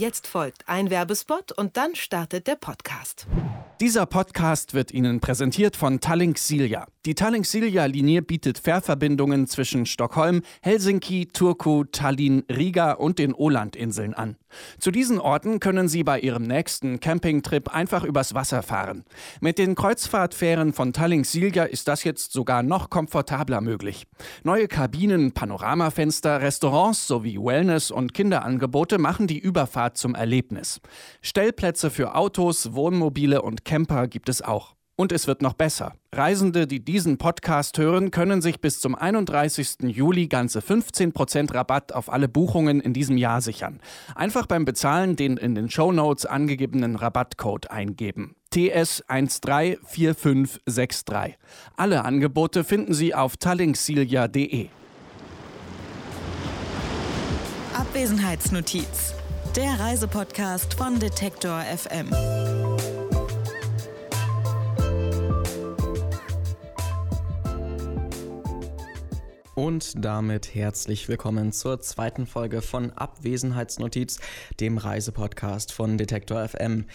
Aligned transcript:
Jetzt 0.00 0.26
folgt 0.26 0.66
ein 0.66 0.88
Werbespot 0.88 1.52
und 1.52 1.76
dann 1.76 1.94
startet 1.94 2.46
der 2.46 2.56
Podcast. 2.56 3.26
Dieser 3.82 4.06
Podcast 4.06 4.72
wird 4.72 4.92
Ihnen 4.92 5.20
präsentiert 5.20 5.76
von 5.76 6.00
Tallink 6.00 6.38
Silja. 6.38 6.86
Die 7.06 7.14
Tallink 7.14 7.46
Silja 7.46 7.86
Linie 7.86 8.20
bietet 8.20 8.58
Fährverbindungen 8.58 9.46
zwischen 9.46 9.86
Stockholm, 9.86 10.42
Helsinki, 10.60 11.28
Turku, 11.32 11.84
Tallinn, 11.84 12.44
Riga 12.50 12.92
und 12.92 13.18
den 13.18 13.34
Ålandinseln 13.34 14.12
an. 14.12 14.36
Zu 14.78 14.90
diesen 14.90 15.18
Orten 15.18 15.60
können 15.60 15.88
Sie 15.88 16.04
bei 16.04 16.20
Ihrem 16.20 16.42
nächsten 16.42 17.00
Campingtrip 17.00 17.74
einfach 17.74 18.04
übers 18.04 18.34
Wasser 18.34 18.62
fahren. 18.62 19.06
Mit 19.40 19.56
den 19.56 19.76
Kreuzfahrtfähren 19.76 20.74
von 20.74 20.92
Tallink 20.92 21.24
Silja 21.24 21.64
ist 21.64 21.88
das 21.88 22.04
jetzt 22.04 22.32
sogar 22.32 22.62
noch 22.62 22.90
komfortabler 22.90 23.62
möglich. 23.62 24.06
Neue 24.44 24.68
Kabinen, 24.68 25.32
Panoramafenster, 25.32 26.42
Restaurants 26.42 27.06
sowie 27.06 27.38
Wellness- 27.38 27.90
und 27.90 28.12
Kinderangebote 28.12 28.98
machen 28.98 29.26
die 29.26 29.38
Überfahrt 29.38 29.96
zum 29.96 30.14
Erlebnis. 30.14 30.82
Stellplätze 31.22 31.88
für 31.88 32.14
Autos, 32.14 32.74
Wohnmobile 32.74 33.40
und 33.40 33.64
Camper 33.64 34.06
gibt 34.06 34.28
es 34.28 34.42
auch. 34.42 34.74
Und 35.00 35.12
es 35.12 35.26
wird 35.26 35.40
noch 35.40 35.54
besser. 35.54 35.94
Reisende, 36.12 36.66
die 36.66 36.84
diesen 36.84 37.16
Podcast 37.16 37.78
hören, 37.78 38.10
können 38.10 38.42
sich 38.42 38.60
bis 38.60 38.80
zum 38.80 38.94
31. 38.94 39.76
Juli 39.84 40.28
ganze 40.28 40.60
15% 40.60 41.54
Rabatt 41.54 41.94
auf 41.94 42.12
alle 42.12 42.28
Buchungen 42.28 42.82
in 42.82 42.92
diesem 42.92 43.16
Jahr 43.16 43.40
sichern. 43.40 43.80
Einfach 44.14 44.44
beim 44.44 44.66
Bezahlen 44.66 45.16
den 45.16 45.38
in 45.38 45.54
den 45.54 45.70
Show 45.70 45.90
Notes 45.90 46.26
angegebenen 46.26 46.96
Rabattcode 46.96 47.70
eingeben. 47.70 48.36
TS134563. 48.52 51.36
Alle 51.78 52.04
Angebote 52.04 52.62
finden 52.62 52.92
Sie 52.92 53.14
auf 53.14 53.38
tallinksilja.de. 53.38 54.68
Abwesenheitsnotiz. 57.72 59.14
Der 59.56 59.80
Reisepodcast 59.80 60.74
von 60.74 60.98
Detektor 60.98 61.62
FM. 61.62 62.10
Und 69.60 70.02
damit 70.02 70.54
herzlich 70.54 71.06
willkommen 71.06 71.52
zur 71.52 71.80
zweiten 71.82 72.24
Folge 72.26 72.62
von 72.62 72.92
Abwesenheitsnotiz, 72.92 74.18
dem 74.58 74.78
Reisepodcast 74.78 75.74
von 75.74 75.98
Detektor 75.98 76.48
FM. 76.48 76.86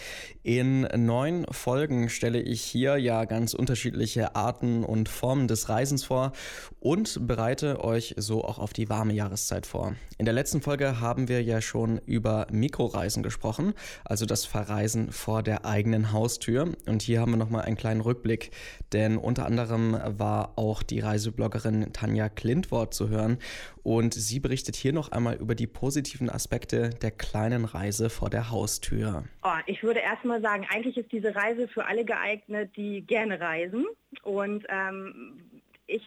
In 0.42 0.80
neun 0.80 1.46
Folgen 1.52 2.08
stelle 2.08 2.40
ich 2.40 2.62
hier 2.62 2.96
ja 2.96 3.24
ganz 3.24 3.54
unterschiedliche 3.54 4.34
Arten 4.34 4.82
und 4.82 5.08
Formen 5.08 5.46
des 5.46 5.68
Reisens 5.68 6.02
vor 6.02 6.32
und 6.80 7.28
bereite 7.28 7.84
euch 7.84 8.16
so 8.16 8.42
auch 8.42 8.58
auf 8.58 8.72
die 8.72 8.88
warme 8.88 9.12
Jahreszeit 9.12 9.64
vor. 9.64 9.94
In 10.18 10.24
der 10.24 10.34
letzten 10.34 10.60
Folge 10.60 10.98
haben 10.98 11.28
wir 11.28 11.44
ja 11.44 11.60
schon 11.60 11.98
über 12.04 12.48
Mikroreisen 12.50 13.22
gesprochen, 13.22 13.74
also 14.04 14.26
das 14.26 14.44
Verreisen 14.44 15.12
vor 15.12 15.44
der 15.44 15.66
eigenen 15.66 16.10
Haustür. 16.10 16.72
Und 16.86 17.02
hier 17.02 17.20
haben 17.20 17.30
wir 17.30 17.36
nochmal 17.36 17.62
einen 17.62 17.76
kleinen 17.76 18.00
Rückblick, 18.00 18.50
denn 18.92 19.18
unter 19.18 19.46
anderem 19.46 19.96
war 20.18 20.54
auch 20.56 20.82
die 20.82 20.98
Reisebloggerin 20.98 21.92
Tanja 21.92 22.28
Klint 22.28 22.55
Blindwort 22.56 22.94
zu 22.94 23.08
hören. 23.08 23.38
Und 23.82 24.14
sie 24.14 24.40
berichtet 24.40 24.76
hier 24.76 24.92
noch 24.92 25.12
einmal 25.12 25.36
über 25.36 25.54
die 25.54 25.66
positiven 25.66 26.30
Aspekte 26.30 26.90
der 26.90 27.10
kleinen 27.10 27.64
Reise 27.64 28.08
vor 28.08 28.30
der 28.30 28.50
Haustür. 28.50 29.24
Oh, 29.42 29.58
ich 29.66 29.82
würde 29.82 30.00
erstmal 30.00 30.40
sagen, 30.40 30.66
eigentlich 30.70 30.96
ist 30.96 31.12
diese 31.12 31.34
Reise 31.34 31.68
für 31.68 31.84
alle 31.84 32.04
geeignet, 32.04 32.70
die 32.76 33.02
gerne 33.02 33.40
reisen. 33.40 33.84
Und 34.22 34.64
ähm, 34.68 35.40
ich 35.86 36.02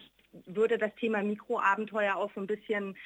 würde 0.46 0.76
das 0.76 0.94
Thema 0.96 1.22
Mikroabenteuer 1.22 2.16
auch 2.16 2.30
so 2.34 2.40
ein 2.40 2.46
bisschen 2.46 2.96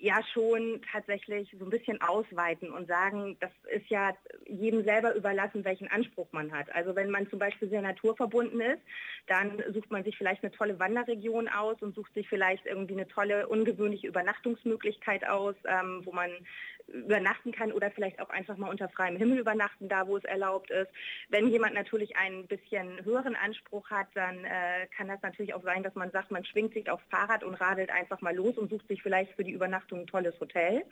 ja 0.00 0.20
schon 0.32 0.80
tatsächlich 0.90 1.54
so 1.58 1.64
ein 1.64 1.70
bisschen 1.70 2.00
ausweiten 2.00 2.70
und 2.70 2.88
sagen, 2.88 3.36
das 3.40 3.50
ist 3.70 3.88
ja 3.88 4.16
jedem 4.46 4.82
selber 4.84 5.14
überlassen, 5.14 5.64
welchen 5.64 5.88
Anspruch 5.88 6.28
man 6.32 6.52
hat. 6.52 6.74
Also 6.74 6.96
wenn 6.96 7.10
man 7.10 7.28
zum 7.28 7.38
Beispiel 7.38 7.68
sehr 7.68 7.82
naturverbunden 7.82 8.60
ist, 8.60 8.80
dann 9.26 9.62
sucht 9.72 9.90
man 9.90 10.02
sich 10.02 10.16
vielleicht 10.16 10.42
eine 10.42 10.52
tolle 10.52 10.78
Wanderregion 10.78 11.48
aus 11.48 11.76
und 11.82 11.94
sucht 11.94 12.14
sich 12.14 12.28
vielleicht 12.28 12.66
irgendwie 12.66 12.94
eine 12.94 13.08
tolle, 13.08 13.46
ungewöhnliche 13.46 14.08
Übernachtungsmöglichkeit 14.08 15.26
aus, 15.28 15.54
ähm, 15.66 16.00
wo 16.04 16.12
man 16.12 16.30
übernachten 16.88 17.52
kann 17.52 17.72
oder 17.72 17.90
vielleicht 17.90 18.20
auch 18.20 18.30
einfach 18.30 18.56
mal 18.56 18.70
unter 18.70 18.88
freiem 18.88 19.16
Himmel 19.16 19.38
übernachten, 19.38 19.88
da 19.88 20.08
wo 20.08 20.16
es 20.16 20.24
erlaubt 20.24 20.70
ist. 20.70 20.88
Wenn 21.28 21.48
jemand 21.48 21.74
natürlich 21.74 22.16
einen 22.16 22.46
bisschen 22.46 23.04
höheren 23.04 23.36
Anspruch 23.36 23.90
hat, 23.90 24.08
dann 24.14 24.44
äh, 24.44 24.86
kann 24.96 25.08
das 25.08 25.22
natürlich 25.22 25.54
auch 25.54 25.62
sein, 25.62 25.82
dass 25.82 25.94
man 25.94 26.10
sagt, 26.10 26.30
man 26.30 26.44
schwingt 26.44 26.74
sich 26.74 26.90
aufs 26.90 27.04
Fahrrad 27.10 27.44
und 27.44 27.54
radelt 27.54 27.90
einfach 27.90 28.20
mal 28.20 28.34
los 28.34 28.58
und 28.58 28.70
sucht 28.70 28.88
sich 28.88 29.02
vielleicht 29.02 29.32
für 29.34 29.44
die 29.44 29.52
Übernachtung 29.52 29.89
ein 29.96 30.06
tolles 30.06 30.38
Hotel. 30.40 30.84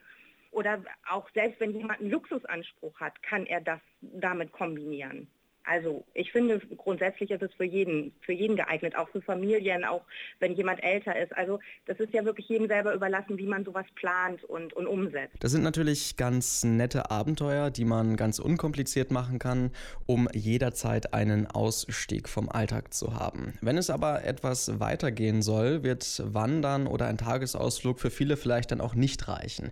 Oder 0.50 0.82
auch 1.10 1.28
selbst 1.34 1.60
wenn 1.60 1.72
jemand 1.72 2.00
einen 2.00 2.10
Luxusanspruch 2.10 2.98
hat, 3.00 3.22
kann 3.22 3.44
er 3.46 3.60
das 3.60 3.80
damit 4.00 4.52
kombinieren. 4.52 5.28
Also 5.68 6.02
ich 6.14 6.32
finde, 6.32 6.60
grundsätzlich 6.78 7.30
ist 7.30 7.42
es 7.42 7.52
für 7.52 7.64
jeden, 7.64 8.14
für 8.22 8.32
jeden 8.32 8.56
geeignet, 8.56 8.96
auch 8.96 9.10
für 9.10 9.20
Familien, 9.20 9.84
auch 9.84 10.00
wenn 10.40 10.54
jemand 10.54 10.82
älter 10.82 11.14
ist. 11.20 11.36
Also 11.36 11.60
das 11.84 12.00
ist 12.00 12.14
ja 12.14 12.24
wirklich 12.24 12.48
jedem 12.48 12.68
selber 12.68 12.94
überlassen, 12.94 13.36
wie 13.36 13.46
man 13.46 13.66
sowas 13.66 13.84
plant 13.94 14.42
und, 14.44 14.72
und 14.72 14.86
umsetzt. 14.86 15.36
Das 15.40 15.52
sind 15.52 15.62
natürlich 15.62 16.16
ganz 16.16 16.64
nette 16.64 17.10
Abenteuer, 17.10 17.70
die 17.70 17.84
man 17.84 18.16
ganz 18.16 18.38
unkompliziert 18.38 19.10
machen 19.10 19.38
kann, 19.38 19.70
um 20.06 20.26
jederzeit 20.32 21.12
einen 21.12 21.46
Ausstieg 21.46 22.30
vom 22.30 22.48
Alltag 22.48 22.94
zu 22.94 23.14
haben. 23.14 23.52
Wenn 23.60 23.76
es 23.76 23.90
aber 23.90 24.24
etwas 24.24 24.80
weitergehen 24.80 25.42
soll, 25.42 25.82
wird 25.82 26.22
Wandern 26.24 26.86
oder 26.86 27.08
ein 27.08 27.18
Tagesausflug 27.18 28.00
für 28.00 28.10
viele 28.10 28.38
vielleicht 28.38 28.70
dann 28.70 28.80
auch 28.80 28.94
nicht 28.94 29.28
reichen. 29.28 29.70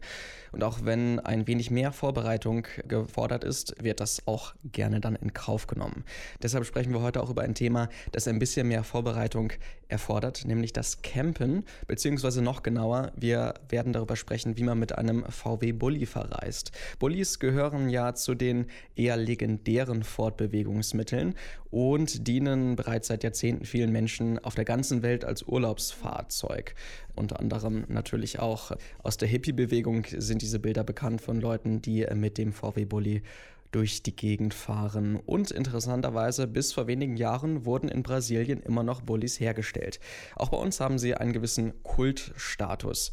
Und 0.53 0.63
auch 0.63 0.85
wenn 0.85 1.21
ein 1.21 1.47
wenig 1.47 1.71
mehr 1.71 1.91
Vorbereitung 1.93 2.67
gefordert 2.87 3.45
ist, 3.45 3.83
wird 3.83 4.01
das 4.01 4.27
auch 4.27 4.55
gerne 4.73 5.01
dann 5.01 5.17
in 5.17 5.33
Kauf 5.33 5.67
genommen 5.67 5.86
genommen. 5.87 6.05
Deshalb 6.43 6.65
sprechen 6.65 6.93
wir 6.93 7.03
heute 7.03 7.23
auch 7.23 7.31
über 7.31 7.43
ein 7.43 7.55
Thema, 7.55 7.89
das 8.13 8.29
ein 8.29 8.39
bisschen 8.39 8.69
mehr 8.69 8.85
Vorbereitung 8.85 9.53
erfordert, 9.89 10.45
nämlich 10.45 10.73
das 10.73 11.03
Campen, 11.03 11.65
beziehungsweise 11.87 12.43
noch 12.43 12.63
genauer, 12.63 13.13
wir 13.17 13.55
werden 13.69 13.93
darüber 13.93 14.17
sprechen, 14.17 14.57
wie 14.57 14.65
man 14.65 14.79
mit 14.79 14.97
einem 14.97 15.25
VW-Bulli 15.25 16.07
verreist. 16.07 16.73
Bullis 16.99 17.39
gehören 17.39 17.89
ja 17.89 18.15
zu 18.15 18.35
den 18.35 18.67
eher 18.97 19.17
legendären 19.17 20.03
Fortbewegungsmitteln 20.03 21.35
und 21.71 22.27
dienen 22.27 22.75
bereits 22.75 23.09
seit 23.09 23.23
Jahrzehnten 23.23 23.65
vielen 23.65 23.93
Menschen 23.93 24.39
auf 24.41 24.55
der 24.55 24.65
ganzen 24.65 25.03
Welt 25.03 25.25
als 25.25 25.43
Urlaubsfahrzeug. 25.43 26.75
Unter 27.15 27.39
anderem 27.39 27.85
natürlich 27.89 28.41
auch 28.41 28.73
aus 29.03 29.17
der 29.17 29.29
Hippie-Bewegung 29.29 30.07
sind 30.17 30.43
diese 30.43 30.59
Bilder 30.59 30.85
bekannt 30.85 31.21
von 31.21 31.41
Leuten, 31.41 31.81
die 31.81 32.07
mit 32.15 32.39
dem 32.39 32.53
VW-Bulli 32.53 33.23
durch 33.71 34.03
die 34.03 34.15
Gegend 34.15 34.55
fahren. 34.55 35.17
Und 35.17 35.51
interessanterweise, 35.51 36.47
bis 36.47 36.73
vor 36.73 36.87
wenigen 36.87 37.17
Jahren 37.17 37.65
wurden 37.65 37.89
in 37.89 38.03
Brasilien 38.03 38.61
immer 38.63 38.83
noch 38.83 39.03
Bullis 39.03 39.41
hergestellt. 39.41 40.01
Auch 40.35 40.51
bei 40.51 40.57
uns 40.57 40.81
haben 40.81 40.99
sie 40.99 41.15
einen 41.15 41.33
gewissen 41.33 41.83
Kultstatus. 41.83 43.11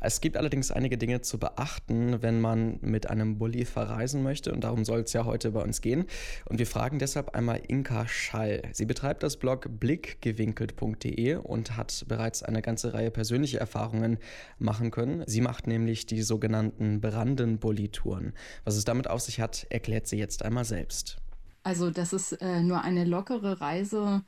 Es 0.00 0.20
gibt 0.20 0.36
allerdings 0.36 0.70
einige 0.70 0.98
Dinge 0.98 1.22
zu 1.22 1.38
beachten, 1.38 2.22
wenn 2.22 2.40
man 2.40 2.78
mit 2.82 3.08
einem 3.08 3.38
Bulli 3.38 3.64
verreisen 3.64 4.22
möchte 4.22 4.52
und 4.52 4.62
darum 4.62 4.84
soll 4.84 5.00
es 5.00 5.12
ja 5.12 5.24
heute 5.24 5.52
bei 5.52 5.62
uns 5.62 5.80
gehen. 5.80 6.04
Und 6.44 6.58
wir 6.58 6.66
fragen 6.66 6.98
deshalb 6.98 7.34
einmal 7.34 7.60
Inka 7.66 8.06
Schall. 8.06 8.62
Sie 8.72 8.84
betreibt 8.84 9.22
das 9.22 9.38
Blog 9.38 9.68
blickgewinkelt.de 9.80 11.36
und 11.36 11.76
hat 11.76 12.04
bereits 12.08 12.42
eine 12.42 12.62
ganze 12.62 12.92
Reihe 12.92 13.10
persönlicher 13.10 13.58
Erfahrungen 13.58 14.18
machen 14.58 14.90
können. 14.90 15.24
Sie 15.26 15.40
macht 15.40 15.66
nämlich 15.66 16.06
die 16.06 16.22
sogenannten 16.22 17.00
Brandenbulli-Touren. 17.00 18.34
Was 18.64 18.76
es 18.76 18.84
damit 18.84 19.08
auf 19.08 19.22
sich 19.22 19.40
hat, 19.40 19.66
erklärt 19.70 20.06
sie 20.06 20.18
jetzt 20.18 20.44
einmal 20.44 20.64
selbst. 20.64 21.16
Also 21.62 21.90
das 21.90 22.12
ist 22.12 22.32
äh, 22.32 22.60
nur 22.60 22.82
eine 22.82 23.04
lockere 23.04 23.60
Reise 23.60 24.22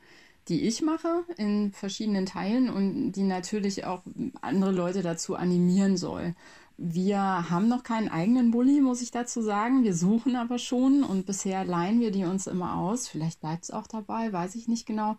die 0.49 0.61
ich 0.67 0.81
mache 0.81 1.23
in 1.37 1.71
verschiedenen 1.71 2.25
Teilen 2.25 2.69
und 2.69 3.13
die 3.13 3.23
natürlich 3.23 3.85
auch 3.85 4.01
andere 4.41 4.71
Leute 4.71 5.03
dazu 5.03 5.35
animieren 5.35 5.95
soll. 5.95 6.33
Wir 6.77 7.19
haben 7.49 7.67
noch 7.67 7.83
keinen 7.83 8.09
eigenen 8.09 8.51
Bulli, 8.51 8.79
muss 8.79 9.01
ich 9.01 9.11
dazu 9.11 9.41
sagen. 9.41 9.83
Wir 9.83 9.93
suchen 9.93 10.35
aber 10.35 10.57
schon 10.57 11.03
und 11.03 11.25
bisher 11.25 11.65
leihen 11.65 11.99
wir 11.99 12.11
die 12.11 12.23
uns 12.23 12.47
immer 12.47 12.77
aus. 12.77 13.07
Vielleicht 13.07 13.41
bleibt 13.41 13.65
es 13.65 13.71
auch 13.71 13.85
dabei, 13.85 14.31
weiß 14.31 14.55
ich 14.55 14.67
nicht 14.67 14.85
genau. 14.85 15.17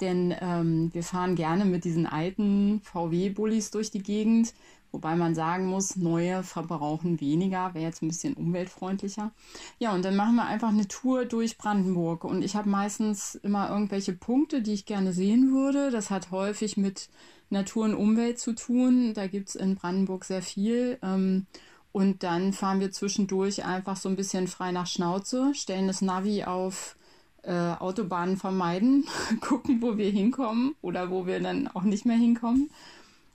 Denn 0.00 0.34
ähm, 0.40 0.90
wir 0.92 1.02
fahren 1.02 1.34
gerne 1.34 1.64
mit 1.64 1.84
diesen 1.84 2.06
alten 2.06 2.80
VW-Bullis 2.82 3.70
durch 3.72 3.90
die 3.90 4.02
Gegend 4.02 4.54
Wobei 4.92 5.16
man 5.16 5.34
sagen 5.34 5.66
muss, 5.66 5.96
neue 5.96 6.42
verbrauchen 6.42 7.18
weniger, 7.18 7.72
wäre 7.72 7.86
jetzt 7.86 8.02
ein 8.02 8.08
bisschen 8.08 8.34
umweltfreundlicher. 8.34 9.32
Ja, 9.78 9.94
und 9.94 10.04
dann 10.04 10.16
machen 10.16 10.36
wir 10.36 10.44
einfach 10.44 10.68
eine 10.68 10.86
Tour 10.86 11.24
durch 11.24 11.56
Brandenburg. 11.56 12.24
Und 12.24 12.42
ich 12.42 12.56
habe 12.56 12.68
meistens 12.68 13.34
immer 13.36 13.70
irgendwelche 13.70 14.12
Punkte, 14.12 14.60
die 14.60 14.74
ich 14.74 14.84
gerne 14.84 15.14
sehen 15.14 15.50
würde. 15.50 15.90
Das 15.90 16.10
hat 16.10 16.30
häufig 16.30 16.76
mit 16.76 17.08
Natur 17.48 17.86
und 17.86 17.94
Umwelt 17.94 18.38
zu 18.38 18.54
tun. 18.54 19.14
Da 19.14 19.26
gibt 19.28 19.48
es 19.48 19.54
in 19.54 19.76
Brandenburg 19.76 20.26
sehr 20.26 20.42
viel. 20.42 20.98
Ähm, 21.02 21.46
und 21.92 22.22
dann 22.22 22.52
fahren 22.52 22.80
wir 22.80 22.92
zwischendurch 22.92 23.64
einfach 23.64 23.96
so 23.96 24.10
ein 24.10 24.16
bisschen 24.16 24.46
frei 24.46 24.72
nach 24.72 24.86
Schnauze, 24.86 25.54
stellen 25.54 25.86
das 25.86 26.02
Navi 26.02 26.44
auf 26.44 26.96
äh, 27.42 27.52
Autobahnen 27.52 28.36
vermeiden, 28.36 29.06
gucken, 29.40 29.80
wo 29.80 29.96
wir 29.96 30.10
hinkommen 30.10 30.74
oder 30.82 31.10
wo 31.10 31.26
wir 31.26 31.40
dann 31.40 31.66
auch 31.68 31.82
nicht 31.82 32.04
mehr 32.04 32.16
hinkommen 32.16 32.70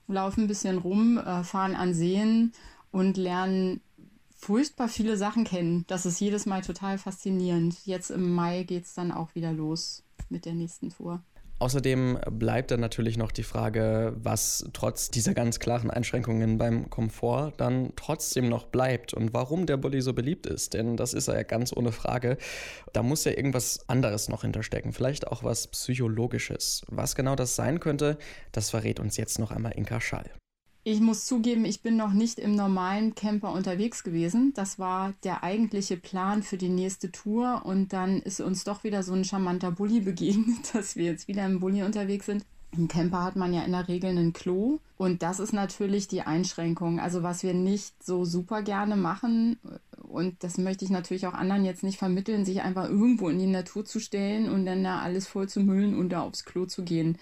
laufen 0.08 0.42
ein 0.42 0.48
bisschen 0.48 0.78
rum, 0.78 1.18
äh, 1.18 1.44
fahren 1.44 1.76
an 1.76 1.94
Seen 1.94 2.54
und 2.92 3.18
lernen 3.18 3.82
furchtbar 4.38 4.88
viele 4.88 5.18
Sachen 5.18 5.44
kennen. 5.44 5.86
Das 5.88 6.06
ist 6.06 6.20
jedes 6.20 6.46
Mal 6.46 6.62
total 6.62 6.98
faszinierend. 6.98 7.76
Jetzt 7.86 8.12
im 8.12 8.34
Mai 8.34 8.64
geht 8.64 8.86
es 8.86 8.94
dann 8.94 9.12
auch 9.12 9.36
wieder 9.36 9.52
los 9.52 10.04
mit 10.30 10.46
der 10.46 10.54
nächsten 10.54 10.90
Tour. 10.90 11.22
Außerdem 11.60 12.20
bleibt 12.32 12.70
dann 12.70 12.80
natürlich 12.80 13.18
noch 13.18 13.32
die 13.32 13.44
Frage, 13.44 14.14
was 14.16 14.66
trotz 14.74 15.10
dieser 15.10 15.34
ganz 15.34 15.60
klaren 15.60 15.90
Einschränkungen 15.90 16.60
beim 16.60 16.90
Komfort 16.90 17.54
dann 17.58 17.94
trotzdem 17.96 18.48
noch 18.48 18.68
bleibt 18.68 19.14
und 19.14 19.34
warum 19.34 19.66
der 19.66 19.78
Bulli 19.78 20.02
so 20.02 20.14
beliebt 20.14 20.46
ist. 20.46 20.76
Denn 20.76 20.98
das 20.98 21.14
ist 21.14 21.28
ja 21.28 21.42
ganz 21.42 21.76
ohne 21.76 21.92
Frage. 21.92 22.38
Da 22.94 23.02
muss 23.02 23.24
ja 23.24 23.32
irgendwas 23.32 23.90
anderes 23.90 24.30
noch 24.30 24.44
hinterstecken, 24.44 24.94
vielleicht 24.94 25.28
auch 25.28 25.44
was 25.44 25.68
Psychologisches. 25.68 26.84
Was 26.90 27.16
genau 27.16 27.36
das 27.36 27.56
sein 27.56 27.80
könnte, 27.80 28.18
das 28.52 28.70
verrät 28.70 29.00
uns 29.00 29.18
jetzt 29.18 29.40
noch 29.40 29.50
einmal 29.50 29.72
Inka 29.72 30.00
Schall. 30.00 30.30
Ich 30.90 31.02
muss 31.02 31.26
zugeben, 31.26 31.66
ich 31.66 31.82
bin 31.82 31.98
noch 31.98 32.14
nicht 32.14 32.40
im 32.40 32.56
normalen 32.56 33.14
Camper 33.14 33.52
unterwegs 33.52 34.06
gewesen. 34.06 34.54
Das 34.56 34.80
war 34.80 35.14
der 35.26 35.44
eigentliche 35.44 35.98
Plan 35.98 36.44
für 36.44 36.56
die 36.56 36.70
nächste 36.70 37.12
Tour 37.12 37.64
und 37.66 37.92
dann 37.92 38.22
ist 38.22 38.40
uns 38.40 38.64
doch 38.64 38.86
wieder 38.86 39.04
so 39.04 39.12
ein 39.12 39.26
charmanter 39.26 39.70
Bulli 39.70 40.00
begegnet, 40.00 40.60
dass 40.74 40.96
wir 40.96 41.04
jetzt 41.04 41.28
wieder 41.28 41.46
im 41.46 41.60
Bulli 41.60 41.84
unterwegs 41.84 42.28
sind. 42.28 42.46
Im 42.72 42.88
Camper 42.88 43.22
hat 43.22 43.36
man 43.36 43.54
ja 43.54 43.64
in 43.64 43.74
der 43.74 43.90
Regel 43.90 44.18
ein 44.18 44.32
Klo 44.32 44.80
und 44.96 45.24
das 45.24 45.42
ist 45.42 45.52
natürlich 45.52 46.08
die 46.08 46.22
Einschränkung. 46.22 47.02
Also 47.02 47.22
was 47.22 47.44
wir 47.44 47.54
nicht 47.54 48.02
so 48.02 48.24
super 48.24 48.62
gerne 48.62 48.96
machen 48.96 49.60
und 50.08 50.42
das 50.42 50.58
möchte 50.58 50.86
ich 50.86 50.92
natürlich 50.92 51.28
auch 51.28 51.34
anderen 51.34 51.66
jetzt 51.66 51.84
nicht 51.84 52.00
vermitteln, 52.00 52.46
sich 52.46 52.62
einfach 52.62 52.86
irgendwo 52.86 53.28
in 53.28 53.40
die 53.40 53.48
Natur 53.48 53.84
zu 53.84 54.00
stellen 54.00 54.50
und 54.50 54.66
dann 54.66 54.86
da 54.86 55.02
alles 55.02 55.28
voll 55.28 55.50
zu 55.50 55.60
müllen 55.60 55.98
und 55.98 56.12
da 56.12 56.22
aufs 56.22 56.46
Klo 56.46 56.66
zu 56.66 56.86
gehen. 56.86 57.18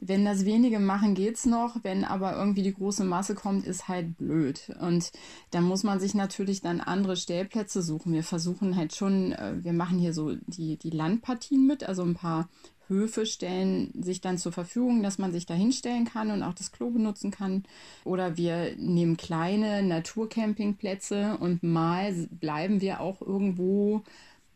Wenn 0.00 0.24
das 0.24 0.44
wenige 0.44 0.78
machen, 0.78 1.14
geht's 1.14 1.44
noch. 1.44 1.76
Wenn 1.82 2.04
aber 2.04 2.36
irgendwie 2.36 2.62
die 2.62 2.74
große 2.74 3.04
Masse 3.04 3.34
kommt, 3.34 3.66
ist 3.66 3.88
halt 3.88 4.16
blöd. 4.16 4.70
Und 4.80 5.10
da 5.50 5.60
muss 5.60 5.82
man 5.82 5.98
sich 5.98 6.14
natürlich 6.14 6.60
dann 6.60 6.80
andere 6.80 7.16
Stellplätze 7.16 7.82
suchen. 7.82 8.12
Wir 8.12 8.22
versuchen 8.22 8.76
halt 8.76 8.94
schon, 8.94 9.32
äh, 9.32 9.54
wir 9.62 9.72
machen 9.72 9.98
hier 9.98 10.14
so 10.14 10.36
die, 10.46 10.76
die 10.76 10.90
Landpartien 10.90 11.66
mit, 11.66 11.82
also 11.84 12.02
ein 12.02 12.14
paar 12.14 12.48
Höfe 12.86 13.26
stellen 13.26 13.92
sich 14.02 14.20
dann 14.20 14.38
zur 14.38 14.52
Verfügung, 14.52 15.02
dass 15.02 15.18
man 15.18 15.32
sich 15.32 15.46
da 15.46 15.54
hinstellen 15.54 16.06
kann 16.06 16.30
und 16.30 16.42
auch 16.42 16.54
das 16.54 16.72
Klo 16.72 16.90
benutzen 16.90 17.30
kann. 17.30 17.64
Oder 18.04 18.36
wir 18.36 18.76
nehmen 18.76 19.16
kleine 19.16 19.82
Naturcampingplätze 19.82 21.36
und 21.38 21.62
mal 21.62 22.12
bleiben 22.30 22.80
wir 22.80 23.00
auch 23.00 23.20
irgendwo. 23.20 24.02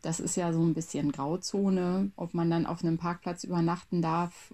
Das 0.01 0.19
ist 0.19 0.35
ja 0.35 0.51
so 0.51 0.61
ein 0.61 0.73
bisschen 0.73 1.11
Grauzone, 1.11 2.11
ob 2.15 2.33
man 2.33 2.49
dann 2.49 2.65
auf 2.65 2.83
einem 2.83 2.97
Parkplatz 2.97 3.43
übernachten 3.43 4.01
darf 4.01 4.53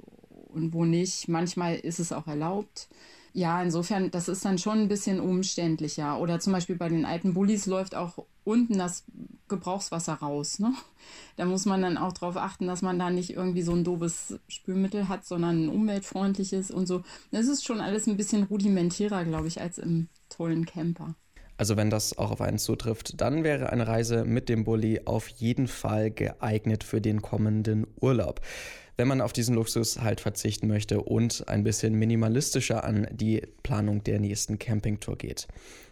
und 0.50 0.74
wo 0.74 0.86
nicht. 0.86 1.28
Manchmal 1.28 1.76
ist 1.76 2.00
es 2.00 2.12
auch 2.12 2.28
erlaubt. 2.28 2.90
Ja, 3.34 3.62
insofern, 3.62 4.10
das 4.12 4.28
ist 4.28 4.44
dann 4.44 4.58
schon 4.58 4.80
ein 4.80 4.88
bisschen 4.88 5.20
umständlicher. 5.20 6.20
Oder 6.20 6.40
zum 6.40 6.54
Beispiel 6.54 6.76
bei 6.76 6.90
den 6.90 7.06
alten 7.06 7.34
Bullis 7.34 7.68
läuft 7.68 7.96
auch 7.96 8.26
unten 8.44 8.78
das 8.78 9.04
Gebrauchswasser 9.48 10.14
raus. 10.16 10.60
Ne? 10.60 10.74
Da 11.38 11.46
muss 11.46 11.66
man 11.66 11.82
dann 11.82 11.98
auch 11.98 12.14
darauf 12.14 12.38
achten, 12.38 12.66
dass 12.66 12.82
man 12.82 12.98
da 12.98 13.10
nicht 13.10 13.32
irgendwie 13.32 13.62
so 13.62 13.74
ein 13.74 13.84
doofes 13.84 14.40
Spülmittel 14.48 15.08
hat, 15.08 15.26
sondern 15.26 15.66
ein 15.66 15.70
umweltfreundliches 15.70 16.72
und 16.72 16.88
so. 16.88 17.04
Das 17.32 17.48
ist 17.48 17.66
schon 17.66 17.82
alles 17.82 18.08
ein 18.08 18.18
bisschen 18.18 18.44
rudimentärer, 18.44 19.24
glaube 19.26 19.48
ich, 19.48 19.62
als 19.62 19.78
im 19.78 20.10
tollen 20.30 20.66
Camper. 20.66 21.16
Also 21.58 21.76
wenn 21.76 21.90
das 21.90 22.18
auch 22.18 22.32
auf 22.32 22.42
einen 22.42 22.58
zutrifft, 22.58 23.20
dann 23.20 23.44
wäre 23.44 23.70
eine 23.70 23.86
Reise 23.86 24.24
mit 24.24 24.48
dem 24.48 24.64
Bulli 24.64 25.02
auf 25.06 25.28
jeden 25.28 25.68
Fall 25.68 26.10
geeignet 26.10 26.86
für 26.86 27.02
den 27.02 27.22
kommenden 27.22 27.86
Urlaub 28.00 28.40
wenn 29.00 29.08
man 29.08 29.22
auf 29.22 29.32
diesen 29.32 29.56
Luxus 29.56 30.02
halt 30.02 30.20
verzichten 30.20 30.68
möchte 30.68 31.00
und 31.00 31.48
ein 31.48 31.64
bisschen 31.64 31.94
minimalistischer 31.96 32.84
an 32.84 33.08
die 33.12 33.42
Planung 33.64 34.04
der 34.04 34.20
nächsten 34.20 34.60
Campingtour 34.60 35.18
geht. 35.18 35.48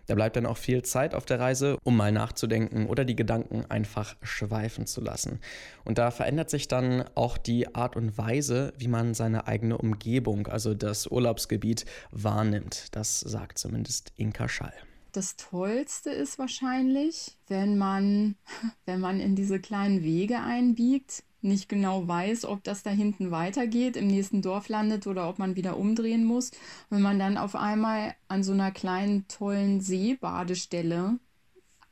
Da 0.07 0.15
bleibt 0.15 0.36
dann 0.36 0.45
auch 0.45 0.57
viel 0.57 0.83
Zeit 0.83 1.15
auf 1.15 1.24
der 1.25 1.39
Reise, 1.39 1.77
um 1.86 1.95
mal 1.95 2.12
nachzudenken 2.12 2.86
oder 2.86 3.06
die 3.06 3.15
Gedanken 3.15 3.63
einfach 3.69 4.18
schweifen 4.21 4.88
zu 4.88 5.00
lassen. 5.00 5.39
Und 5.86 6.00
da 6.00 6.12
verändert 6.12 6.50
sich 6.50 6.68
dann 6.68 7.06
auch 7.15 7.38
die 7.38 7.74
Art 7.75 7.95
und 7.95 8.18
Weise, 8.18 8.74
wie 8.77 8.89
man 8.89 9.13
seine 9.13 9.48
eigene 9.48 9.77
Umgebung, 9.77 10.48
also 10.48 10.74
das 10.74 11.07
Urlaubsgebiet, 11.07 11.86
wahrnimmt. 12.12 12.88
Das 12.92 13.21
sagt 13.21 13.57
zumindest 13.57 14.12
Inka 14.18 14.50
Schall 14.50 14.74
das 15.13 15.36
Tollste 15.36 16.12
ist 16.12 16.38
wahrscheinlich, 16.38 17.39
wenn 17.48 17.75
man, 17.75 18.36
wenn 18.86 19.00
man 19.00 19.19
in 19.19 19.36
diese 19.36 19.59
kleinen 19.59 20.04
Wege 20.04 20.39
einbiegt 20.39 21.24
nicht 21.41 21.69
genau 21.69 22.07
weiß, 22.07 22.45
ob 22.45 22.63
das 22.63 22.83
da 22.83 22.89
hinten 22.89 23.31
weitergeht, 23.31 23.95
im 23.95 24.07
nächsten 24.07 24.41
Dorf 24.41 24.69
landet 24.69 25.07
oder 25.07 25.29
ob 25.29 25.39
man 25.39 25.55
wieder 25.55 25.77
umdrehen 25.77 26.25
muss. 26.25 26.51
Wenn 26.89 27.01
man 27.01 27.19
dann 27.19 27.37
auf 27.37 27.55
einmal 27.55 28.15
an 28.27 28.43
so 28.43 28.53
einer 28.53 28.71
kleinen, 28.71 29.27
tollen 29.27 29.81
Seebadestelle 29.81 31.19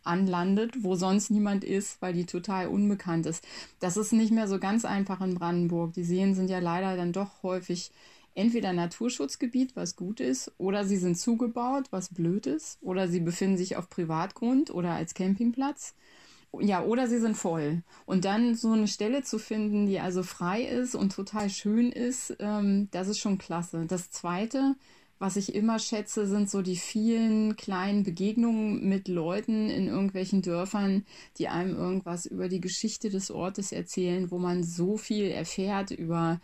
anlandet, 0.04 0.84
wo 0.84 0.96
sonst 0.96 1.32
niemand 1.32 1.64
ist, 1.64 2.02
weil 2.02 2.14
die 2.14 2.26
total 2.26 2.68
unbekannt 2.68 3.26
ist. 3.26 3.44
Das 3.80 3.98
ist 3.98 4.14
nicht 4.14 4.32
mehr 4.32 4.48
so 4.48 4.60
ganz 4.60 4.86
einfach 4.86 5.22
in 5.22 5.36
Brandenburg. 5.36 5.94
Die 5.94 6.04
Seen 6.04 6.36
sind 6.36 6.50
ja 6.50 6.60
leider 6.60 6.96
dann 6.96 7.12
doch 7.12 7.44
häufig 7.44 7.92
entweder 8.36 8.74
Naturschutzgebiet, 8.74 9.76
was 9.76 9.96
gut 9.96 10.20
ist, 10.20 10.52
oder 10.58 10.86
sie 10.86 10.98
sind 10.98 11.18
zugebaut, 11.18 11.88
was 11.92 12.14
blöd 12.14 12.48
ist, 12.48 12.78
oder 12.82 13.08
sie 13.08 13.22
befinden 13.22 13.58
sich 13.58 13.78
auf 13.78 13.90
Privatgrund 13.90 14.70
oder 14.72 14.92
als 14.92 15.14
Campingplatz 15.14 15.96
ja, 16.62 16.84
oder 16.84 17.08
sie 17.08 17.20
sind 17.20 17.36
voll. 17.36 17.84
Und 18.06 18.26
dann 18.26 18.56
so 18.56 18.72
eine 18.72 18.88
Stelle 18.88 19.24
zu 19.24 19.40
finden, 19.40 19.86
die 19.86 20.00
also 20.00 20.24
frei 20.24 20.64
ist 20.64 20.96
und 20.96 21.14
total 21.14 21.50
schön 21.50 21.92
ist, 21.92 22.36
ähm, 22.40 22.90
das 22.92 23.08
ist 23.08 23.20
schon 23.20 23.38
klasse. 23.38 23.86
Das 23.88 24.12
Zweite, 24.12 24.76
was 25.20 25.38
ich 25.38 25.56
immer 25.56 25.80
schätze, 25.80 26.28
sind 26.28 26.50
so 26.50 26.62
die 26.62 26.76
vielen 26.76 27.56
kleinen 27.56 28.04
Begegnungen 28.04 28.88
mit 28.88 29.08
Leuten 29.08 29.70
in 29.70 29.88
irgendwelchen 29.88 30.42
Dörfern, 30.42 31.06
die 31.38 31.48
einem 31.48 31.76
irgendwas 31.76 32.26
über 32.26 32.50
die 32.50 32.62
Geschichte 32.62 33.10
des 33.10 33.32
Ortes 33.32 33.72
erzählen, 33.72 34.30
wo 34.32 34.38
man 34.38 34.64
so 34.64 34.98
viel 34.98 35.26
erfährt 35.32 35.92
über 35.92 36.40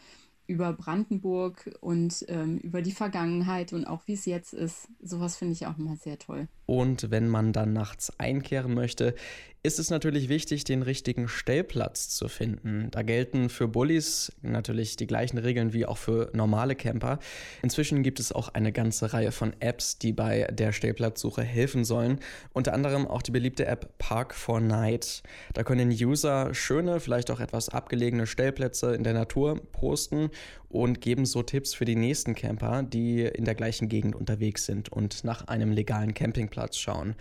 über 0.47 0.73
Brandenburg 0.73 1.71
und 1.79 2.25
ähm, 2.27 2.57
über 2.57 2.81
die 2.81 2.91
Vergangenheit 2.91 3.73
und 3.73 3.85
auch 3.85 4.01
wie 4.07 4.13
es 4.13 4.25
jetzt 4.25 4.53
ist. 4.53 4.87
Sowas 5.01 5.37
finde 5.37 5.53
ich 5.53 5.65
auch 5.67 5.77
immer 5.77 5.95
sehr 5.95 6.19
toll. 6.19 6.47
Und 6.65 7.11
wenn 7.11 7.27
man 7.27 7.53
dann 7.53 7.73
nachts 7.73 8.17
einkehren 8.17 8.73
möchte, 8.73 9.13
ist 9.63 9.77
es 9.77 9.91
natürlich 9.91 10.27
wichtig, 10.27 10.63
den 10.63 10.81
richtigen 10.81 11.27
Stellplatz 11.27 12.09
zu 12.09 12.27
finden. 12.27 12.87
Da 12.89 13.03
gelten 13.03 13.49
für 13.49 13.67
Bullis 13.67 14.31
natürlich 14.41 14.95
die 14.95 15.05
gleichen 15.05 15.37
Regeln 15.37 15.71
wie 15.71 15.85
auch 15.85 15.99
für 15.99 16.31
normale 16.33 16.75
Camper. 16.75 17.19
Inzwischen 17.61 18.01
gibt 18.01 18.19
es 18.19 18.31
auch 18.31 18.49
eine 18.49 18.71
ganze 18.71 19.13
Reihe 19.13 19.31
von 19.31 19.53
Apps, 19.59 19.99
die 19.99 20.13
bei 20.13 20.47
der 20.51 20.71
Stellplatzsuche 20.71 21.43
helfen 21.43 21.83
sollen. 21.85 22.19
Unter 22.53 22.73
anderem 22.73 23.05
auch 23.05 23.21
die 23.21 23.31
beliebte 23.31 23.67
App 23.67 23.99
Park 23.99 24.33
for 24.33 24.59
Night. 24.59 25.21
Da 25.53 25.63
können 25.63 25.91
User 25.91 26.55
schöne, 26.55 26.99
vielleicht 26.99 27.29
auch 27.29 27.39
etwas 27.39 27.69
abgelegene 27.69 28.25
Stellplätze 28.25 28.95
in 28.95 29.03
der 29.03 29.13
Natur 29.13 29.61
posten 29.73 30.30
und 30.69 31.01
geben 31.01 31.25
so 31.25 31.43
Tipps 31.43 31.73
für 31.73 31.85
die 31.85 31.95
nächsten 31.95 32.35
Camper, 32.35 32.83
die 32.83 33.21
in 33.21 33.45
der 33.45 33.55
gleichen 33.55 33.89
Gegend 33.89 34.15
unterwegs 34.15 34.65
sind 34.65 34.91
und 34.91 35.23
nach 35.23 35.47
einem 35.47 35.71
legalen 35.71 36.13
Campingplatz 36.13 36.77
schauen. 36.77 37.15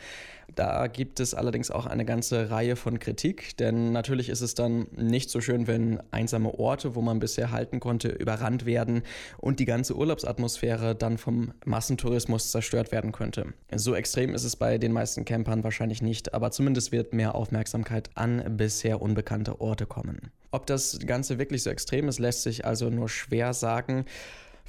Da 0.57 0.89
gibt 0.89 1.21
es 1.21 1.35
allerdings 1.35 1.71
auch 1.71 1.87
eine 1.87 2.05
ganze 2.05 2.51
Reihe 2.51 2.75
von 2.75 2.99
Kritik, 2.99 3.57
denn 3.59 3.93
natürlich 3.93 4.29
ist 4.29 4.41
es 4.41 4.55
dann 4.55 4.87
nicht 4.97 5.31
so 5.31 5.41
schön, 5.41 5.67
wenn 5.67 6.01
einsame 6.11 6.59
Orte, 6.59 6.95
wo 6.95 7.03
man 7.03 7.21
bisher 7.21 7.53
halten 7.53 7.79
konnte, 7.79 8.09
überrannt 8.09 8.67
werden 8.67 9.03
und 9.39 9.61
die 9.61 9.65
ganze 9.65 9.97
Urlaubsatmosphäre 9.97 10.95
dann 10.95 11.19
vom 11.19 11.53
Massentourismus 11.65 12.51
zerstört 12.51 12.91
werden 12.91 13.13
könnte. 13.13 13.53
So 13.75 13.95
extrem 13.95 14.35
ist 14.35 14.45
es 14.45 14.57
bei 14.57 14.79
den 14.79 14.93
meisten 14.93 15.25
Campern 15.25 15.63
wahrscheinlich 15.63 16.03
nicht, 16.03 16.35
aber 16.35 16.51
zumindest 16.51 16.91
wird 16.91 17.13
mehr 17.13 17.35
Aufmerksamkeit 17.35 18.11
an 18.15 18.57
bisher 18.57 19.01
unbekannte 19.01 19.61
Orte 19.61 19.87
kommen. 19.87 20.33
Ob 20.51 20.67
das 20.67 20.99
Ganze 21.07 21.39
wirklich 21.39 21.63
so 21.63 21.71
extrem 21.71 22.09
ist, 22.09 22.19
lässt 22.19 22.43
sich 22.43 22.65
also 22.65 22.91
nur 22.91 23.09
schwer 23.09 23.55
sagen. 23.55 24.05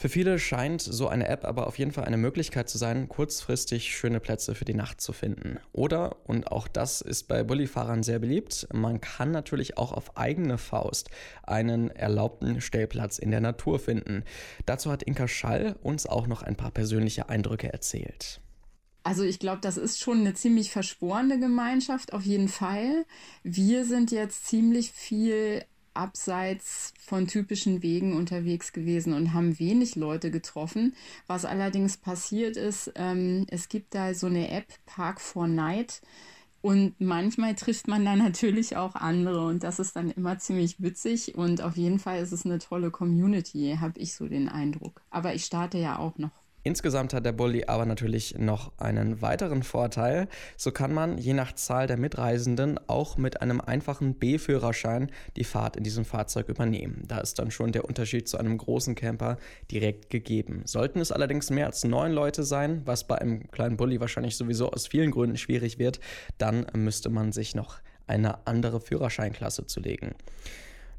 Für 0.02 0.10
viele 0.10 0.40
scheint 0.40 0.82
so 0.82 1.08
eine 1.08 1.28
App 1.28 1.46
aber 1.46 1.68
auf 1.68 1.78
jeden 1.78 1.92
Fall 1.92 2.06
eine 2.06 2.18
Möglichkeit 2.18 2.70
zu 2.70 2.80
sein, 2.80 3.08
kurzfristig 3.08 3.96
schöne 3.96 4.20
Plätze 4.20 4.56
für 4.56 4.66
die 4.66 4.74
Nacht 4.74 5.00
zu 5.00 5.14
finden. 5.14 5.60
Oder, 5.74 6.18
und 6.28 6.52
auch 6.52 6.68
das 6.68 7.02
ist 7.02 7.28
bei 7.28 7.44
Bulli-Fahrern 7.44 8.02
sehr 8.02 8.18
beliebt, 8.18 8.68
man 8.74 9.00
kann 9.00 9.30
natürlich 9.30 9.78
auch 9.78 9.92
auf 9.92 10.18
eigene 10.18 10.58
Faust 10.58 11.12
einen 11.44 11.92
erlaubten 11.92 12.62
Stellplatz 12.62 13.20
in 13.20 13.30
der 13.30 13.42
Natur 13.42 13.78
finden. 13.78 14.24
Dazu 14.66 14.92
hat 14.92 15.04
Inka 15.04 15.28
Schall 15.28 15.76
uns 15.84 16.08
auch 16.08 16.26
noch 16.26 16.42
ein 16.42 16.56
paar 16.56 16.72
persönliche 16.72 17.30
Eindrücke 17.30 17.72
erzählt. 17.72 18.42
Also 19.04 19.24
ich 19.24 19.40
glaube, 19.40 19.62
das 19.62 19.78
ist 19.78 20.00
schon 20.00 20.20
eine 20.20 20.34
ziemlich 20.36 20.72
versporene 20.72 21.40
Gemeinschaft, 21.40 22.14
auf 22.14 22.24
jeden 22.24 22.50
Fall. 22.50 23.06
Wir 23.44 23.86
sind 23.86 24.12
jetzt 24.12 24.48
ziemlich 24.48 24.92
viel 24.92 25.64
abseits 25.94 26.94
von 27.00 27.28
typischen 27.28 27.82
Wegen 27.84 28.16
unterwegs 28.16 28.74
gewesen 28.74 29.14
und 29.14 29.34
haben 29.34 29.60
wenig 29.60 29.96
Leute 29.96 30.32
getroffen. 30.32 30.96
Was 31.28 31.46
allerdings 31.46 31.98
passiert 31.98 32.58
ist, 32.58 32.92
ähm, 32.96 33.46
es 33.50 33.70
gibt 33.70 33.94
da 33.96 34.14
so 34.14 34.28
eine 34.28 34.50
App, 34.52 34.68
Park 34.86 35.22
for 35.22 35.48
Night. 35.48 36.02
Und 36.62 36.94
manchmal 37.00 37.56
trifft 37.56 37.88
man 37.88 38.06
da 38.06 38.16
natürlich 38.18 38.78
auch 38.78 38.96
andere 38.96 39.46
und 39.48 39.64
das 39.64 39.80
ist 39.80 39.96
dann 39.96 40.12
immer 40.12 40.38
ziemlich 40.38 40.82
witzig 40.82 41.36
und 41.36 41.62
auf 41.62 41.76
jeden 41.76 42.00
Fall 42.00 42.22
ist 42.22 42.32
es 42.32 42.46
eine 42.46 42.60
tolle 42.60 42.92
Community, 42.92 43.78
habe 43.80 44.00
ich 44.00 44.14
so 44.14 44.28
den 44.28 44.48
Eindruck. 44.48 45.02
Aber 45.10 45.34
ich 45.34 45.46
starte 45.46 45.80
ja 45.80 45.98
auch 45.98 46.18
noch. 46.18 46.41
Insgesamt 46.64 47.14
hat 47.14 47.26
der 47.26 47.32
Bulli 47.32 47.64
aber 47.66 47.86
natürlich 47.86 48.38
noch 48.38 48.72
einen 48.78 49.22
weiteren 49.22 49.64
Vorteil. 49.64 50.28
So 50.58 50.72
kann 50.72 50.94
man 50.94 51.18
je 51.18 51.34
nach 51.34 51.54
Zahl 51.54 51.88
der 51.88 51.98
Mitreisenden 51.98 52.80
auch 52.88 53.18
mit 53.18 53.42
einem 53.42 53.62
einfachen 53.62 54.14
B-Führerschein 54.14 55.10
die 55.38 55.44
Fahrt 55.44 55.76
in 55.76 55.84
diesem 55.84 56.06
Fahrzeug 56.06 56.50
übernehmen. 56.50 57.04
Da 57.08 57.18
ist 57.18 57.40
dann 57.40 57.50
schon 57.50 57.72
der 57.72 57.86
Unterschied 57.86 58.28
zu 58.28 58.38
einem 58.38 58.60
großen 58.60 58.94
Camper 58.94 59.38
direkt 59.72 60.12
gegeben. 60.12 60.62
Sollten 60.66 61.00
es 61.00 61.12
allerdings 61.12 61.50
mehr 61.50 61.66
als 61.66 61.84
neun 61.84 62.12
Leute 62.12 62.44
sein, 62.44 62.82
was 62.86 63.08
bei 63.08 63.18
einem 63.18 63.50
kleinen 63.50 63.78
Bulli 63.78 64.00
wahrscheinlich 64.00 64.38
sowieso 64.38 64.72
aus 64.72 64.86
vielen 64.86 65.10
Gründen 65.10 65.38
schwierig 65.38 65.80
wird, 65.80 66.00
dann 66.38 66.68
müsste 66.74 67.10
man 67.10 67.32
sich 67.32 67.56
noch 67.56 67.80
eine 68.06 68.46
andere 68.46 68.82
Führerscheinklasse 68.82 69.66
zulegen. 69.66 70.14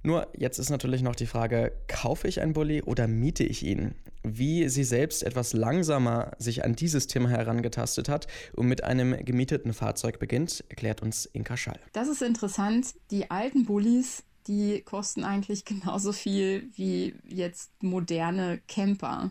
Nur 0.03 0.27
jetzt 0.37 0.59
ist 0.59 0.71
natürlich 0.71 1.03
noch 1.03 1.15
die 1.15 1.27
Frage, 1.27 1.73
kaufe 1.87 2.27
ich 2.27 2.41
einen 2.41 2.53
Bulli 2.53 2.83
oder 2.83 3.07
miete 3.07 3.45
ich 3.45 3.65
ihn? 3.65 3.95
Wie 4.25 4.69
sie 4.69 4.85
selbst 4.85 5.23
etwas 5.25 5.53
langsamer 5.53 6.33
sich 6.39 6.65
an 6.65 6.77
dieses 6.77 7.07
Thema 7.09 7.29
herangetastet 7.29 8.09
hat 8.09 8.29
und 8.55 8.67
mit 8.67 8.85
einem 8.85 9.25
gemieteten 9.25 9.73
Fahrzeug 9.73 10.19
beginnt, 10.19 10.65
erklärt 10.69 11.03
uns 11.03 11.27
Inka 11.27 11.57
Schall. 11.57 11.81
Das 11.93 12.09
ist 12.09 12.23
interessant. 12.23 12.95
Die 13.11 13.31
alten 13.31 13.65
Bullis, 13.65 14.23
die 14.47 14.83
kosten 14.83 15.25
eigentlich 15.25 15.65
genauso 15.65 16.13
viel 16.13 16.71
wie 16.75 17.15
jetzt 17.29 17.71
moderne 17.83 18.61
Camper. 18.69 19.31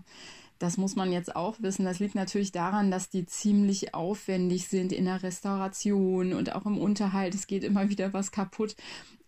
Das 0.61 0.77
muss 0.77 0.95
man 0.95 1.11
jetzt 1.11 1.35
auch 1.35 1.55
wissen. 1.59 1.85
Das 1.85 1.97
liegt 1.97 2.13
natürlich 2.13 2.51
daran, 2.51 2.91
dass 2.91 3.09
die 3.09 3.25
ziemlich 3.25 3.95
aufwendig 3.95 4.67
sind 4.67 4.93
in 4.93 5.05
der 5.05 5.23
Restauration 5.23 6.33
und 6.33 6.53
auch 6.53 6.67
im 6.67 6.77
Unterhalt. 6.77 7.33
Es 7.33 7.47
geht 7.47 7.63
immer 7.63 7.89
wieder 7.89 8.13
was 8.13 8.31
kaputt. 8.31 8.75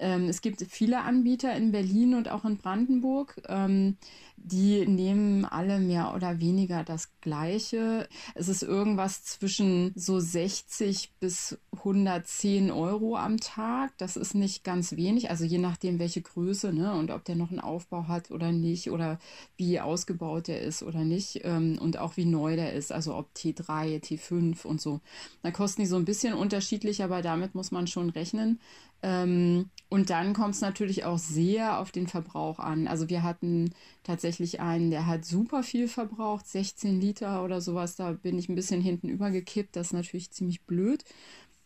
Ähm, 0.04 0.28
es 0.28 0.42
gibt 0.42 0.62
viele 0.70 1.02
Anbieter 1.02 1.56
in 1.56 1.72
Berlin 1.72 2.14
und 2.14 2.30
auch 2.30 2.44
in 2.44 2.58
Brandenburg. 2.58 3.42
Ähm, 3.48 3.98
die 4.36 4.86
nehmen 4.86 5.46
alle 5.46 5.80
mehr 5.80 6.14
oder 6.14 6.42
weniger 6.42 6.84
das 6.84 7.10
Gleiche. 7.22 8.10
Es 8.36 8.50
ist 8.50 8.62
irgendwas 8.62 9.24
zwischen 9.24 9.94
so 9.96 10.20
60 10.20 11.12
bis 11.22 11.58
110 11.72 12.70
Euro 12.70 13.16
am 13.16 13.40
Tag. 13.40 13.98
Das 13.98 14.18
ist 14.18 14.36
nicht 14.36 14.66
ganz 14.66 14.98
wenig, 14.98 15.30
also 15.30 15.46
je 15.46 15.60
nachdem, 15.60 15.98
welche 15.98 16.22
Größe 16.22 16.74
ne, 16.74 16.94
und 16.94 17.10
ob 17.10 17.24
der 17.24 17.36
noch 17.36 17.52
einen 17.52 17.62
Aufbau 17.62 18.10
hat 18.10 18.32
oder 18.32 18.52
nicht 18.52 18.92
oder 18.92 19.18
wie 19.56 19.80
ausgebaut 19.80 20.50
der 20.50 20.62
ist 20.62 20.84
oder 20.84 21.06
nicht 21.06 21.42
ähm, 21.46 21.78
und 21.80 21.98
auch 21.98 22.18
wie 22.18 22.26
neu 22.26 22.58
der 22.58 22.74
ist, 22.74 22.92
also 22.92 23.16
ob 23.16 23.30
T3, 23.36 24.04
T5 24.04 24.66
und 24.66 24.82
so. 24.82 25.00
Da 25.42 25.52
kosten 25.52 25.82
die 25.82 25.88
so 25.88 25.96
ein 25.96 26.06
bisschen 26.06 26.34
unterschiedlich, 26.34 27.02
aber 27.02 27.22
damit 27.22 27.56
muss 27.56 27.72
man 27.72 27.88
schon 27.88 28.10
rechnen. 28.10 28.60
Ähm, 29.04 29.70
und 29.90 30.10
dann 30.10 30.34
kommt 30.34 30.56
es 30.56 30.62
natürlich 30.62 31.06
auch 31.06 31.20
sehr 31.20 31.80
auf 31.80 31.92
den 31.92 32.08
Verbrauch 32.08 32.58
an. 32.58 32.88
Also 32.88 33.10
wir 33.10 33.22
hatten 33.22 33.76
tatsächlich 34.02 34.60
einen, 34.60 34.90
der 34.90 35.06
hat 35.06 35.24
super 35.24 35.62
viel 35.62 35.88
verbraucht, 35.88 36.48
16 36.48 37.00
Liter 37.00 37.44
oder 37.44 37.62
sowas. 37.62 37.96
Da 37.96 38.14
bin 38.14 38.40
ich 38.40 38.50
ein 38.50 38.56
bisschen 38.56 38.82
hinten 38.82 39.10
übergekippt. 39.10 39.76
Das 39.76 39.88
ist 39.88 39.94
natürlich 39.94 40.32
ziemlich 40.32 40.64
blöd. 40.64 41.04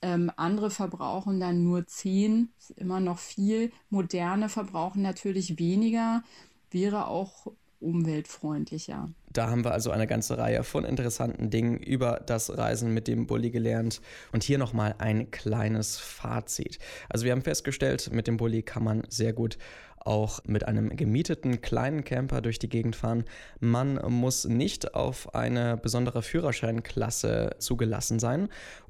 Ähm, 0.02 0.32
andere 0.36 0.70
verbrauchen 0.70 1.40
dann 1.40 1.64
nur 1.64 1.88
10, 1.88 2.50
ist 2.60 2.72
immer 2.72 3.00
noch 3.00 3.18
viel. 3.18 3.72
Moderne 3.90 4.50
verbrauchen 4.50 5.02
natürlich 5.02 5.58
weniger, 5.58 6.24
wäre 6.70 7.08
auch 7.08 7.48
umweltfreundlicher. 7.80 9.10
Da 9.32 9.50
haben 9.50 9.64
wir 9.64 9.72
also 9.72 9.92
eine 9.92 10.08
ganze 10.08 10.38
Reihe 10.38 10.64
von 10.64 10.84
interessanten 10.84 11.50
Dingen 11.50 11.78
über 11.78 12.22
das 12.26 12.58
Reisen 12.58 12.94
mit 12.94 13.08
dem 13.08 13.28
Bulli 13.28 13.52
gelernt. 13.52 14.02
Und 14.32 14.44
hier 14.44 14.58
nochmal 14.58 14.96
ein 14.98 15.32
kleines 15.32 15.98
Fazit. 15.98 16.80
Also 17.10 17.26
wir 17.26 17.32
haben 17.32 17.42
festgestellt, 17.42 18.12
mit 18.12 18.28
dem 18.28 18.38
Bulli 18.38 18.64
kann 18.64 18.84
man 18.84 19.04
sehr 19.10 19.34
gut 19.34 19.58
auch 20.00 20.40
mit 20.46 20.66
einem 20.66 20.96
gemieteten 20.96 21.62
kleinen 21.62 22.04
Camper 22.06 22.42
durch 22.42 22.60
die 22.60 22.70
Gegend 22.70 22.96
fahren. 22.96 23.26
Man 23.60 23.96
muss 24.12 24.46
nicht 24.46 24.96
auf 24.96 25.36
eine 25.36 25.76
besondere 25.76 26.22
Führerscheinklasse 26.22 27.58
zugelassen 27.60 28.18
sein 28.18 28.48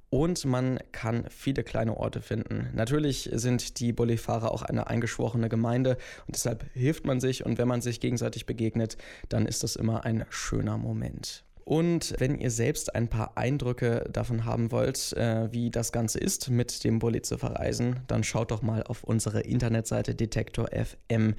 und 0.09 0.45
man 0.45 0.79
kann 0.91 1.25
viele 1.29 1.63
kleine 1.63 1.97
Orte 1.97 2.21
finden. 2.21 2.69
Natürlich 2.73 3.29
sind 3.33 3.79
die 3.79 3.93
Bulli-Fahrer 3.93 4.51
auch 4.51 4.61
eine 4.61 4.87
eingeschworene 4.87 5.49
Gemeinde 5.49 5.97
und 6.27 6.35
deshalb 6.35 6.65
hilft 6.73 7.05
man 7.05 7.19
sich 7.19 7.45
und 7.45 7.57
wenn 7.57 7.67
man 7.67 7.81
sich 7.81 7.99
gegenseitig 7.99 8.45
begegnet, 8.45 8.97
dann 9.29 9.45
ist 9.45 9.63
das 9.63 9.75
immer 9.75 10.05
ein 10.05 10.25
schöner 10.29 10.77
Moment. 10.77 11.43
Und 11.67 12.15
wenn 12.17 12.39
ihr 12.39 12.49
selbst 12.49 12.95
ein 12.95 13.09
paar 13.09 13.33
Eindrücke 13.35 14.05
davon 14.09 14.45
haben 14.45 14.71
wollt, 14.71 15.11
äh, 15.17 15.51
wie 15.51 15.69
das 15.69 15.91
Ganze 15.91 16.17
ist, 16.17 16.49
mit 16.49 16.85
dem 16.85 16.99
Bulli 16.99 17.21
zu 17.23 17.37
verreisen, 17.37 17.99
dann 18.07 18.23
schaut 18.23 18.51
doch 18.51 18.61
mal 18.61 18.83
auf 18.83 19.03
unsere 19.03 19.41
Internetseite 19.41 20.15
Detektor 20.15 20.69
FM. 20.71 21.35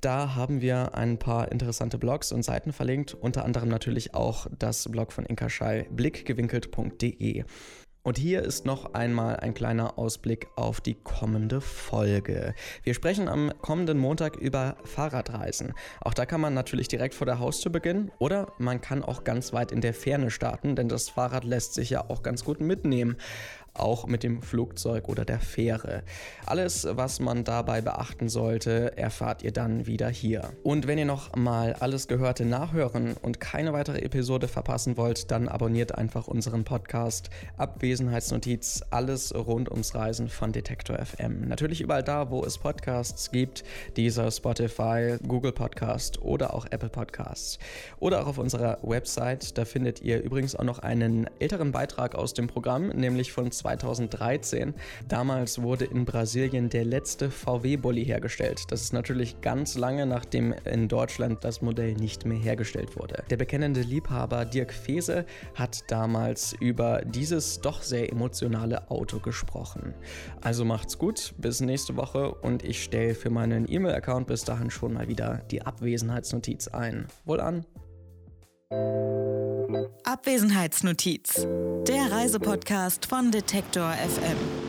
Da 0.00 0.34
haben 0.34 0.62
wir 0.62 0.94
ein 0.94 1.18
paar 1.18 1.52
interessante 1.52 1.98
Blogs 1.98 2.32
und 2.32 2.42
Seiten 2.42 2.72
verlinkt, 2.72 3.12
unter 3.12 3.44
anderem 3.44 3.68
natürlich 3.68 4.14
auch 4.14 4.46
das 4.58 4.90
Blog 4.90 5.12
von 5.12 5.26
Inka 5.26 5.50
Schall, 5.50 5.84
blickgewinkelt.de. 5.90 7.44
Und 8.06 8.18
hier 8.18 8.42
ist 8.42 8.64
noch 8.64 8.94
einmal 8.94 9.38
ein 9.38 9.52
kleiner 9.52 9.98
Ausblick 9.98 10.46
auf 10.54 10.80
die 10.80 10.94
kommende 10.94 11.60
Folge. 11.60 12.54
Wir 12.84 12.94
sprechen 12.94 13.28
am 13.28 13.50
kommenden 13.62 13.98
Montag 13.98 14.36
über 14.36 14.76
Fahrradreisen. 14.84 15.74
Auch 16.00 16.14
da 16.14 16.24
kann 16.24 16.40
man 16.40 16.54
natürlich 16.54 16.86
direkt 16.86 17.14
vor 17.14 17.26
der 17.26 17.40
Haustür 17.40 17.72
beginnen 17.72 18.12
oder 18.20 18.52
man 18.58 18.80
kann 18.80 19.02
auch 19.02 19.24
ganz 19.24 19.52
weit 19.52 19.72
in 19.72 19.80
der 19.80 19.92
Ferne 19.92 20.30
starten, 20.30 20.76
denn 20.76 20.88
das 20.88 21.08
Fahrrad 21.08 21.42
lässt 21.42 21.74
sich 21.74 21.90
ja 21.90 22.08
auch 22.08 22.22
ganz 22.22 22.44
gut 22.44 22.60
mitnehmen 22.60 23.16
auch 23.80 24.06
mit 24.06 24.22
dem 24.22 24.42
Flugzeug 24.42 25.08
oder 25.08 25.24
der 25.24 25.40
Fähre. 25.40 26.02
Alles, 26.44 26.86
was 26.90 27.20
man 27.20 27.44
dabei 27.44 27.80
beachten 27.80 28.28
sollte, 28.28 28.96
erfahrt 28.96 29.42
ihr 29.42 29.52
dann 29.52 29.86
wieder 29.86 30.08
hier. 30.08 30.50
Und 30.62 30.86
wenn 30.86 30.98
ihr 30.98 31.04
noch 31.04 31.34
mal 31.36 31.74
alles 31.74 32.08
Gehörte 32.08 32.44
nachhören 32.44 33.14
und 33.20 33.40
keine 33.40 33.72
weitere 33.72 34.00
Episode 34.00 34.48
verpassen 34.48 34.96
wollt, 34.96 35.30
dann 35.30 35.48
abonniert 35.48 35.94
einfach 35.94 36.28
unseren 36.28 36.64
Podcast 36.64 37.30
Abwesenheitsnotiz, 37.56 38.82
alles 38.90 39.34
rund 39.34 39.70
ums 39.70 39.94
Reisen 39.94 40.28
von 40.28 40.52
Detektor 40.52 40.98
FM. 40.98 41.48
Natürlich 41.48 41.80
überall 41.80 42.02
da, 42.02 42.30
wo 42.30 42.44
es 42.44 42.58
Podcasts 42.58 43.30
gibt, 43.30 43.64
dieser 43.96 44.30
Spotify, 44.30 45.16
Google 45.26 45.52
Podcast 45.52 46.22
oder 46.22 46.54
auch 46.54 46.66
Apple 46.70 46.88
Podcasts. 46.88 47.58
Oder 47.98 48.22
auch 48.22 48.26
auf 48.26 48.38
unserer 48.38 48.78
Website, 48.82 49.56
da 49.58 49.64
findet 49.64 50.02
ihr 50.02 50.22
übrigens 50.22 50.54
auch 50.56 50.64
noch 50.64 50.78
einen 50.78 51.28
älteren 51.38 51.72
Beitrag 51.72 52.14
aus 52.14 52.34
dem 52.34 52.46
Programm, 52.46 52.88
nämlich 52.88 53.32
von 53.32 53.52
2013. 53.66 54.74
Damals 55.08 55.60
wurde 55.60 55.86
in 55.86 56.04
Brasilien 56.04 56.68
der 56.68 56.84
letzte 56.84 57.30
VW-Bully 57.30 58.04
hergestellt. 58.04 58.64
Das 58.70 58.82
ist 58.82 58.92
natürlich 58.92 59.40
ganz 59.40 59.76
lange 59.76 60.06
nachdem 60.06 60.54
in 60.64 60.88
Deutschland 60.88 61.44
das 61.44 61.62
Modell 61.62 61.94
nicht 61.94 62.24
mehr 62.24 62.38
hergestellt 62.38 62.96
wurde. 62.96 63.24
Der 63.30 63.36
bekennende 63.36 63.80
Liebhaber 63.80 64.44
Dirk 64.44 64.72
Fese 64.72 65.26
hat 65.54 65.84
damals 65.90 66.54
über 66.60 67.02
dieses 67.04 67.60
doch 67.60 67.82
sehr 67.82 68.10
emotionale 68.12 68.90
Auto 68.90 69.18
gesprochen. 69.18 69.94
Also 70.40 70.64
macht's 70.64 70.98
gut, 70.98 71.34
bis 71.38 71.60
nächste 71.60 71.96
Woche 71.96 72.32
und 72.34 72.64
ich 72.64 72.82
stelle 72.82 73.14
für 73.14 73.30
meinen 73.30 73.70
E-Mail-Account 73.70 74.26
bis 74.26 74.44
dahin 74.44 74.70
schon 74.70 74.94
mal 74.94 75.08
wieder 75.08 75.42
die 75.50 75.62
Abwesenheitsnotiz 75.62 76.68
ein. 76.68 77.06
Wohl 77.24 77.40
an! 77.40 77.64
Abwesenheitsnotiz, 80.04 81.46
der 81.86 82.10
Reisepodcast 82.10 83.06
von 83.06 83.30
Detektor 83.30 83.92
FM. 83.92 84.65